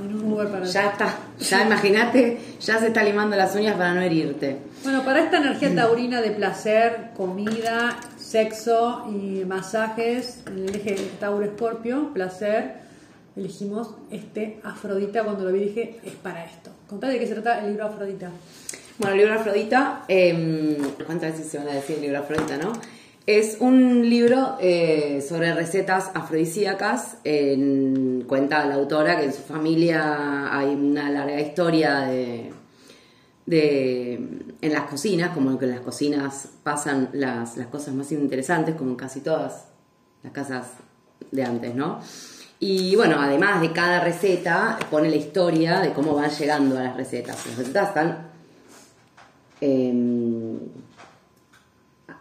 [0.03, 1.15] En un Uber para ya está.
[1.39, 4.59] Ya imagínate, ya se está limando las uñas para no herirte.
[4.83, 7.97] Bueno, para esta energía taurina de placer, comida,
[8.39, 12.73] sexo y masajes, en el eje Tauro-Escorpio, placer,
[13.37, 15.23] elegimos este Afrodita.
[15.23, 16.71] Cuando lo vi dije, es para esto.
[16.89, 18.31] Contale de qué se trata el libro Afrodita.
[18.99, 22.73] Bueno, el libro Afrodita, eh, ¿cuántas veces se van a decir el libro Afrodita, no?
[23.25, 27.19] Es un libro eh, sobre recetas afrodisíacas.
[27.23, 32.51] En- cuenta la autora que en su familia hay una larga historia de,
[33.47, 34.21] de
[34.67, 38.91] en las cocinas, como que en las cocinas pasan las, las cosas más interesantes, como
[38.91, 39.67] en casi todas
[40.23, 40.67] las casas
[41.31, 42.01] de antes, ¿no?
[42.61, 46.97] Y bueno, además de cada receta, pone la historia de cómo van llegando a las
[46.97, 47.47] recetas.
[47.47, 48.35] Las recetas están
[49.61, 50.59] Em,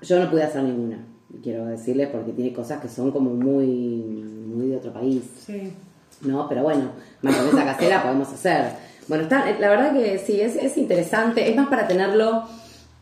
[0.02, 0.98] yo no pude hacer ninguna,
[1.42, 5.74] quiero decirles, porque tiene cosas que son como muy, muy de otro país, Sí.
[6.22, 6.48] ¿no?
[6.48, 8.93] Pero bueno, mayonesa casera podemos hacer.
[9.08, 12.44] Bueno, está, la verdad que sí, es, es interesante, es más para tenerlo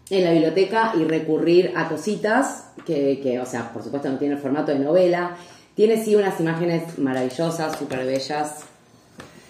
[0.10, 4.34] en la biblioteca y recurrir a cositas que, que, o sea, por supuesto no tiene
[4.36, 5.38] el formato de novela,
[5.76, 8.56] tiene sí unas imágenes maravillosas, súper bellas.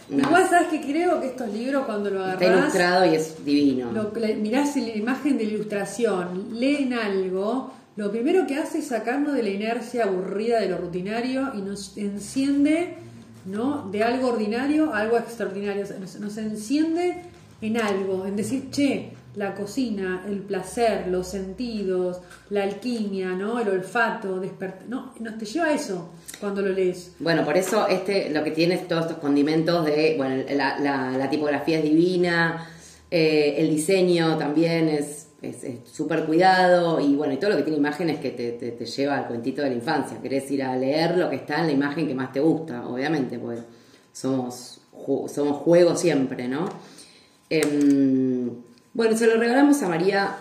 [0.09, 3.43] unas- Igual sabes que creo que estos libros cuando lo está agarrás, ilustrado y es
[3.45, 3.91] divino.
[3.91, 9.33] lo, la- mirás la imagen de ilustración, leen algo, lo primero que hace es sacarnos
[9.33, 12.95] de la inercia aburrida de lo rutinario y nos enciende
[13.45, 13.89] ¿no?
[13.91, 15.85] de algo ordinario a algo extraordinario.
[15.99, 17.23] Nos, nos enciende
[17.61, 23.59] en algo, en decir, che, la cocina, el placer, los sentidos, la alquimia, ¿no?
[23.59, 24.87] el olfato, despertar.
[24.89, 27.13] No, nos te lleva a eso cuando lo lees.
[27.19, 31.77] Bueno, por eso este lo que tiene es todos estos condimentos de, bueno, la tipografía
[31.77, 32.67] es divina,
[33.13, 35.57] eh, el diseño también es es
[35.91, 39.17] súper cuidado y bueno, y todo lo que tiene imágenes que te, te- te lleva
[39.17, 40.21] al cuentito de la infancia.
[40.21, 43.39] Querés ir a leer lo que está en la imagen que más te gusta, obviamente,
[43.39, 43.61] porque
[44.13, 46.65] somos, ju- somos juego siempre, ¿no?
[47.49, 48.49] Em,
[48.93, 50.35] bueno, se lo regalamos a María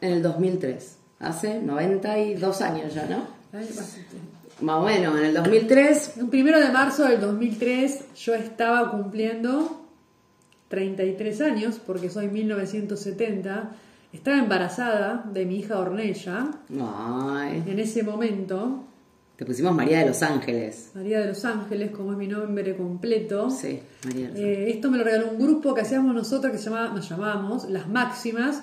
[0.00, 3.26] en el 2003, hace 92 años ya, ¿no?
[3.52, 4.16] Ay, bastante.
[4.60, 9.80] Más o menos, en el 2003 Un primero de marzo del 2003 yo estaba cumpliendo
[10.68, 13.72] 33 años, porque soy 1970.
[14.12, 16.50] Estaba embarazada de mi hija Ornella.
[16.80, 18.84] Ay, En ese momento,
[19.36, 20.90] te pusimos María de los Ángeles.
[20.94, 23.50] María de los Ángeles, como es mi nombre completo.
[23.50, 24.58] Sí, María de los Ángeles.
[24.58, 27.68] Eh, esto me lo regaló un grupo que hacíamos nosotros que se llamaba, nos llamábamos
[27.70, 28.62] Las Máximas,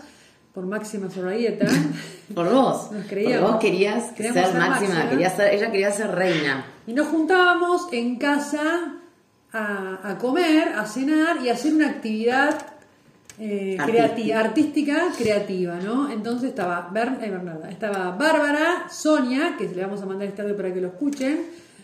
[0.54, 1.68] por Máxima Sorragueta.
[2.34, 2.92] Por vos.
[2.92, 3.42] Nos creíamos.
[3.42, 5.10] Por vos querías ser ser máxima, máxima.
[5.10, 6.66] querías ser, ella quería ser reina.
[6.88, 8.96] Y nos juntábamos en casa
[9.52, 12.56] a, a comer, a cenar y a hacer una actividad
[13.40, 14.16] eh, Artística.
[14.16, 16.12] creati- artística creativa, ¿no?
[16.12, 20.74] Entonces estaba eh, Bernarda, estaba Bárbara, Sonia, que le vamos a mandar este audio para
[20.74, 21.42] que lo escuchen.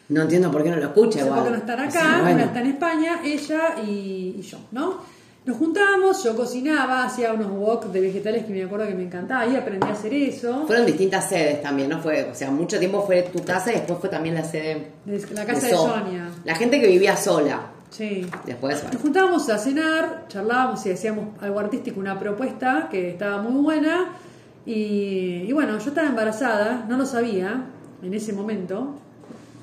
[0.09, 1.51] No entiendo por qué no lo escucha No sé por qué igual.
[1.53, 2.35] no están O acá, sea, bueno.
[2.35, 5.15] una está en España, ella y, y yo, ¿no?
[5.45, 9.45] Nos juntábamos, yo cocinaba, hacía unos wok de vegetales que me acuerdo que me encantaba
[9.45, 10.65] y aprendí a hacer eso.
[10.65, 12.01] Fueron distintas sedes también, ¿no?
[12.01, 15.19] Fue, o sea, mucho tiempo fue tu casa y después fue también la sede De
[15.33, 16.29] la casa de, So- Sonia.
[16.45, 17.61] La gente que vivía sola.
[17.95, 18.25] Sí.
[18.45, 23.61] Después, Nos juntábamos a cenar, charlábamos y hacíamos algo artístico, una propuesta que estaba muy
[23.61, 24.09] buena.
[24.65, 27.65] Y, y bueno, yo estaba embarazada, no lo sabía
[28.03, 28.95] en ese momento,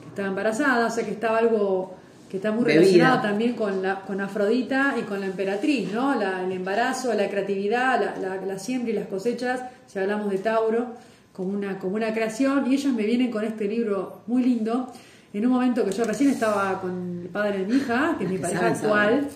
[0.03, 1.95] que estaba embarazada, o sea que estaba algo
[2.31, 2.81] que está muy Bebida.
[2.81, 6.15] relacionado también con, la, con Afrodita y con la emperatriz, ¿no?
[6.15, 10.39] La- el embarazo, la creatividad, la, la, la siembra y las cosechas, si hablamos de
[10.39, 10.87] Tauro,
[11.35, 12.71] como una, como una creación.
[12.71, 14.91] Y ellas me vienen con este libro muy lindo.
[15.39, 18.31] En un momento que yo recién estaba con el padre de mi hija, que es
[18.31, 19.29] mi pareja actual,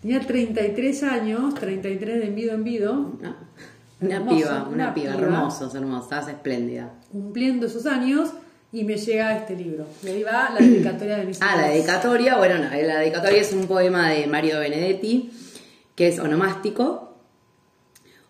[0.00, 3.12] tenía 33 años, 33 de envido en vido,
[4.00, 5.24] Una, piba, una, una piba, piba.
[5.26, 6.90] hermosos, hermosa, estás espléndida.
[7.10, 8.30] cumpliendo esos años,
[8.74, 9.86] y me llega este libro.
[10.02, 13.52] Y ahí va la dedicatoria de mis Ah, la dedicatoria, bueno, no, la dedicatoria es
[13.52, 15.30] un poema de Mario Benedetti,
[15.94, 17.18] que es onomástico.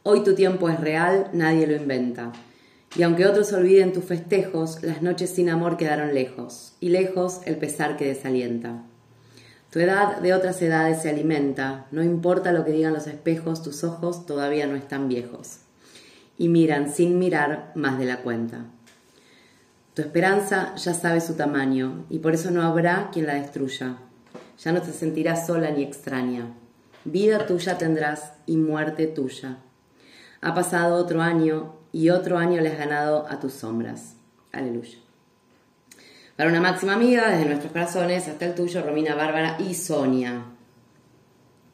[0.02, 2.32] Hoy tu tiempo es real, nadie lo inventa.
[2.94, 7.56] Y aunque otros olviden tus festejos, las noches sin amor quedaron lejos, y lejos el
[7.56, 8.82] pesar que desalienta.
[9.70, 13.84] Tu edad de otras edades se alimenta, no importa lo que digan los espejos, tus
[13.84, 15.60] ojos todavía no están viejos,
[16.36, 18.66] y miran sin mirar más de la cuenta.
[19.94, 23.96] Tu esperanza ya sabe su tamaño y por eso no habrá quien la destruya.
[24.58, 26.54] Ya no te sentirás sola ni extraña.
[27.04, 29.58] Vida tuya tendrás y muerte tuya.
[30.40, 34.16] Ha pasado otro año y otro año le has ganado a tus sombras.
[34.50, 34.98] Aleluya.
[36.36, 40.42] Para una máxima amiga, desde nuestros corazones hasta el tuyo, Romina, Bárbara y Sonia.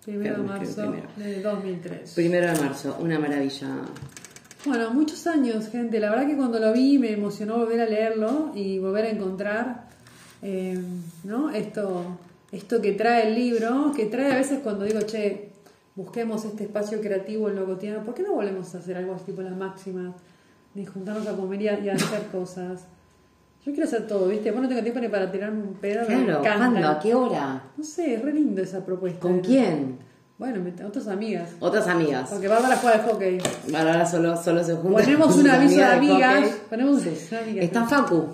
[0.04, 2.14] Primero de marzo de 2003.
[2.14, 3.68] Primero de marzo, una maravilla.
[4.64, 6.00] Bueno, muchos años, gente.
[6.00, 9.88] La verdad que cuando lo vi me emocionó volver a leerlo y volver a encontrar
[10.42, 10.80] eh,
[11.24, 11.50] ¿no?
[11.50, 12.18] esto,
[12.50, 15.47] esto que trae el libro, que trae a veces cuando digo, che,
[15.98, 19.24] busquemos este espacio creativo en lo cotidiano, ¿por qué no volvemos a hacer algo así
[19.26, 20.14] tipo las máximas?
[20.74, 22.82] De juntarnos a comer y a, hacer cosas.
[23.66, 24.52] Yo quiero hacer todo, ¿viste?
[24.52, 26.06] Vos no tengo tiempo ni para tirar un pedo.
[26.06, 26.40] Claro.
[26.40, 26.88] ¿cuándo?
[26.88, 27.62] ¿A qué hora?
[27.76, 29.18] No sé, es re lindo esa propuesta.
[29.18, 29.98] ¿Con quién?
[30.38, 31.50] Bueno, me- otras amigas.
[31.58, 32.30] Otras amigas.
[32.30, 33.38] Porque Bárbara juega al hockey.
[33.76, 35.02] Ahora solo, solo se juntan.
[35.04, 36.48] Ponemos un aviso de amigas.
[36.70, 37.64] Ponemos un aviso de amigas.
[37.64, 38.26] Está Facu.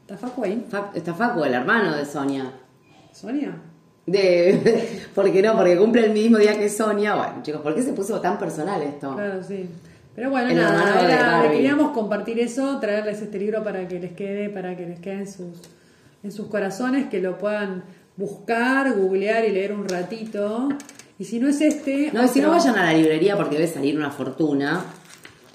[0.00, 0.66] ¿Está Facu ahí?
[0.70, 2.50] Fa- Está Facu, el hermano de Sonia.
[3.12, 3.54] ¿Sonia?
[4.06, 5.56] De, ¿Por qué no?
[5.56, 7.14] Porque cumple el mismo día que Sonia.
[7.16, 9.14] Bueno, chicos, ¿por qué se puso tan personal esto?
[9.14, 9.68] Claro, sí.
[10.14, 11.04] Pero bueno, El nada,
[11.42, 15.14] era- queríamos compartir eso, traerles este libro para que les quede, para que les quede
[15.20, 15.58] en sus,
[16.22, 17.82] en sus corazones, que lo puedan
[18.16, 20.68] buscar, googlear y leer un ratito.
[21.18, 22.10] Y si no es este...
[22.12, 24.84] No, y si no vayan a la librería porque debe salir una fortuna.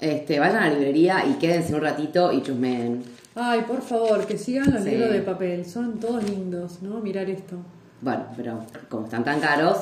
[0.00, 3.02] Este, vayan a la librería y quédense un ratito y chusmeen.
[3.34, 4.90] Ay, por favor, que sigan los Sí.
[4.90, 5.64] libros de papel.
[5.64, 7.00] Son todos lindos, ¿no?
[7.00, 7.56] Mirar esto.
[8.02, 9.78] Bueno, pero como están tan caros,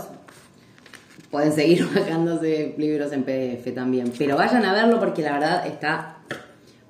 [1.31, 4.13] pueden seguir bajándose libros en PDF también.
[4.17, 6.19] Pero vayan a verlo porque la verdad está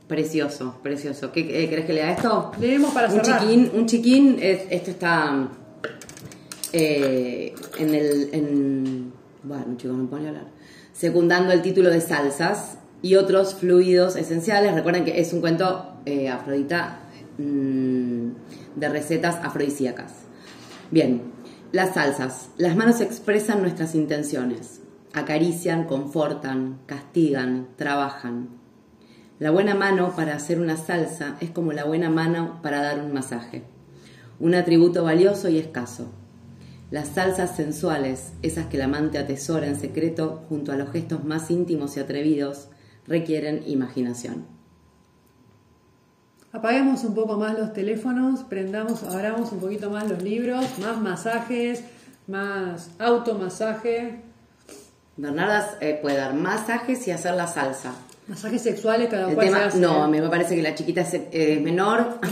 [0.08, 1.30] precioso, precioso.
[1.32, 2.50] ¿Qué eh, querés que lea esto?
[2.60, 3.40] Leemos para un cerrar.
[3.40, 5.48] chiquín, un chiquín, es- esto está
[6.72, 9.12] eh, en el, en,
[9.42, 10.44] bueno chicos, no puedo hablar,
[10.92, 14.74] secundando el título de salsas y otros fluidos esenciales.
[14.74, 17.00] Recuerden que es un cuento eh, Afrodita
[17.38, 18.28] mm,
[18.76, 20.12] de recetas afrodisíacas.
[20.90, 21.22] Bien,
[21.70, 22.48] las salsas.
[22.56, 24.80] Las manos expresan nuestras intenciones,
[25.12, 28.48] acarician, confortan, castigan, trabajan.
[29.38, 33.12] La buena mano para hacer una salsa es como la buena mano para dar un
[33.12, 33.62] masaje,
[34.40, 36.10] un atributo valioso y escaso.
[36.90, 41.52] Las salsas sensuales, esas que el amante atesora en secreto junto a los gestos más
[41.52, 42.68] íntimos y atrevidos,
[43.06, 44.59] requieren imaginación.
[46.52, 51.82] Apaguemos un poco más los teléfonos, prendamos, abramos un poquito más los libros, más masajes,
[52.26, 54.20] más automasaje,
[55.16, 57.92] Bernarda eh, puede dar masajes y hacer la salsa.
[58.26, 59.78] masajes sexuales cada El cual tema, se hace.
[59.80, 62.18] no, me parece que la chiquita es eh, menor.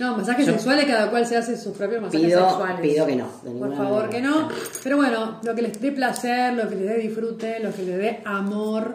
[0.00, 2.80] No, masajes Yo- sexuales cada cual se hace sus propios masajes Pido- sexuales.
[2.80, 4.08] pido que no, Por favor manera.
[4.10, 4.48] que no.
[4.84, 7.98] Pero bueno, lo que les dé placer, lo que les dé disfrute, lo que les
[7.98, 8.94] dé amor,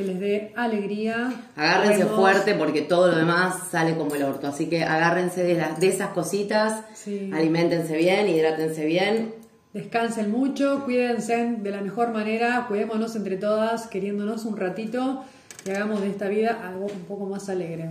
[0.00, 1.32] que les dé alegría.
[1.56, 4.46] Agárrense Vemos- fuerte porque todo lo demás sale como el orto.
[4.48, 7.30] Así que agárrense de, las, de esas cositas, Sí.
[7.32, 9.34] aliméntense bien, hidrátense bien.
[9.72, 15.22] Descansen mucho, cuídense de la mejor manera, cuidémonos entre todas, queriéndonos un ratito
[15.64, 17.90] y hagamos de esta vida algo un poco más alegre.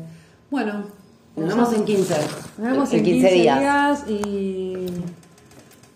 [0.51, 0.85] Bueno,
[1.37, 2.15] Nos vemos en 15.
[2.57, 4.03] nos vemos en 15, días.
[4.09, 4.75] y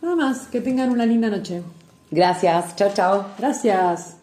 [0.02, 1.62] nada más, que tengan una linda noche.
[2.12, 2.76] Gracias.
[2.78, 3.26] Chao, chao.
[3.39, 4.22] Gracias.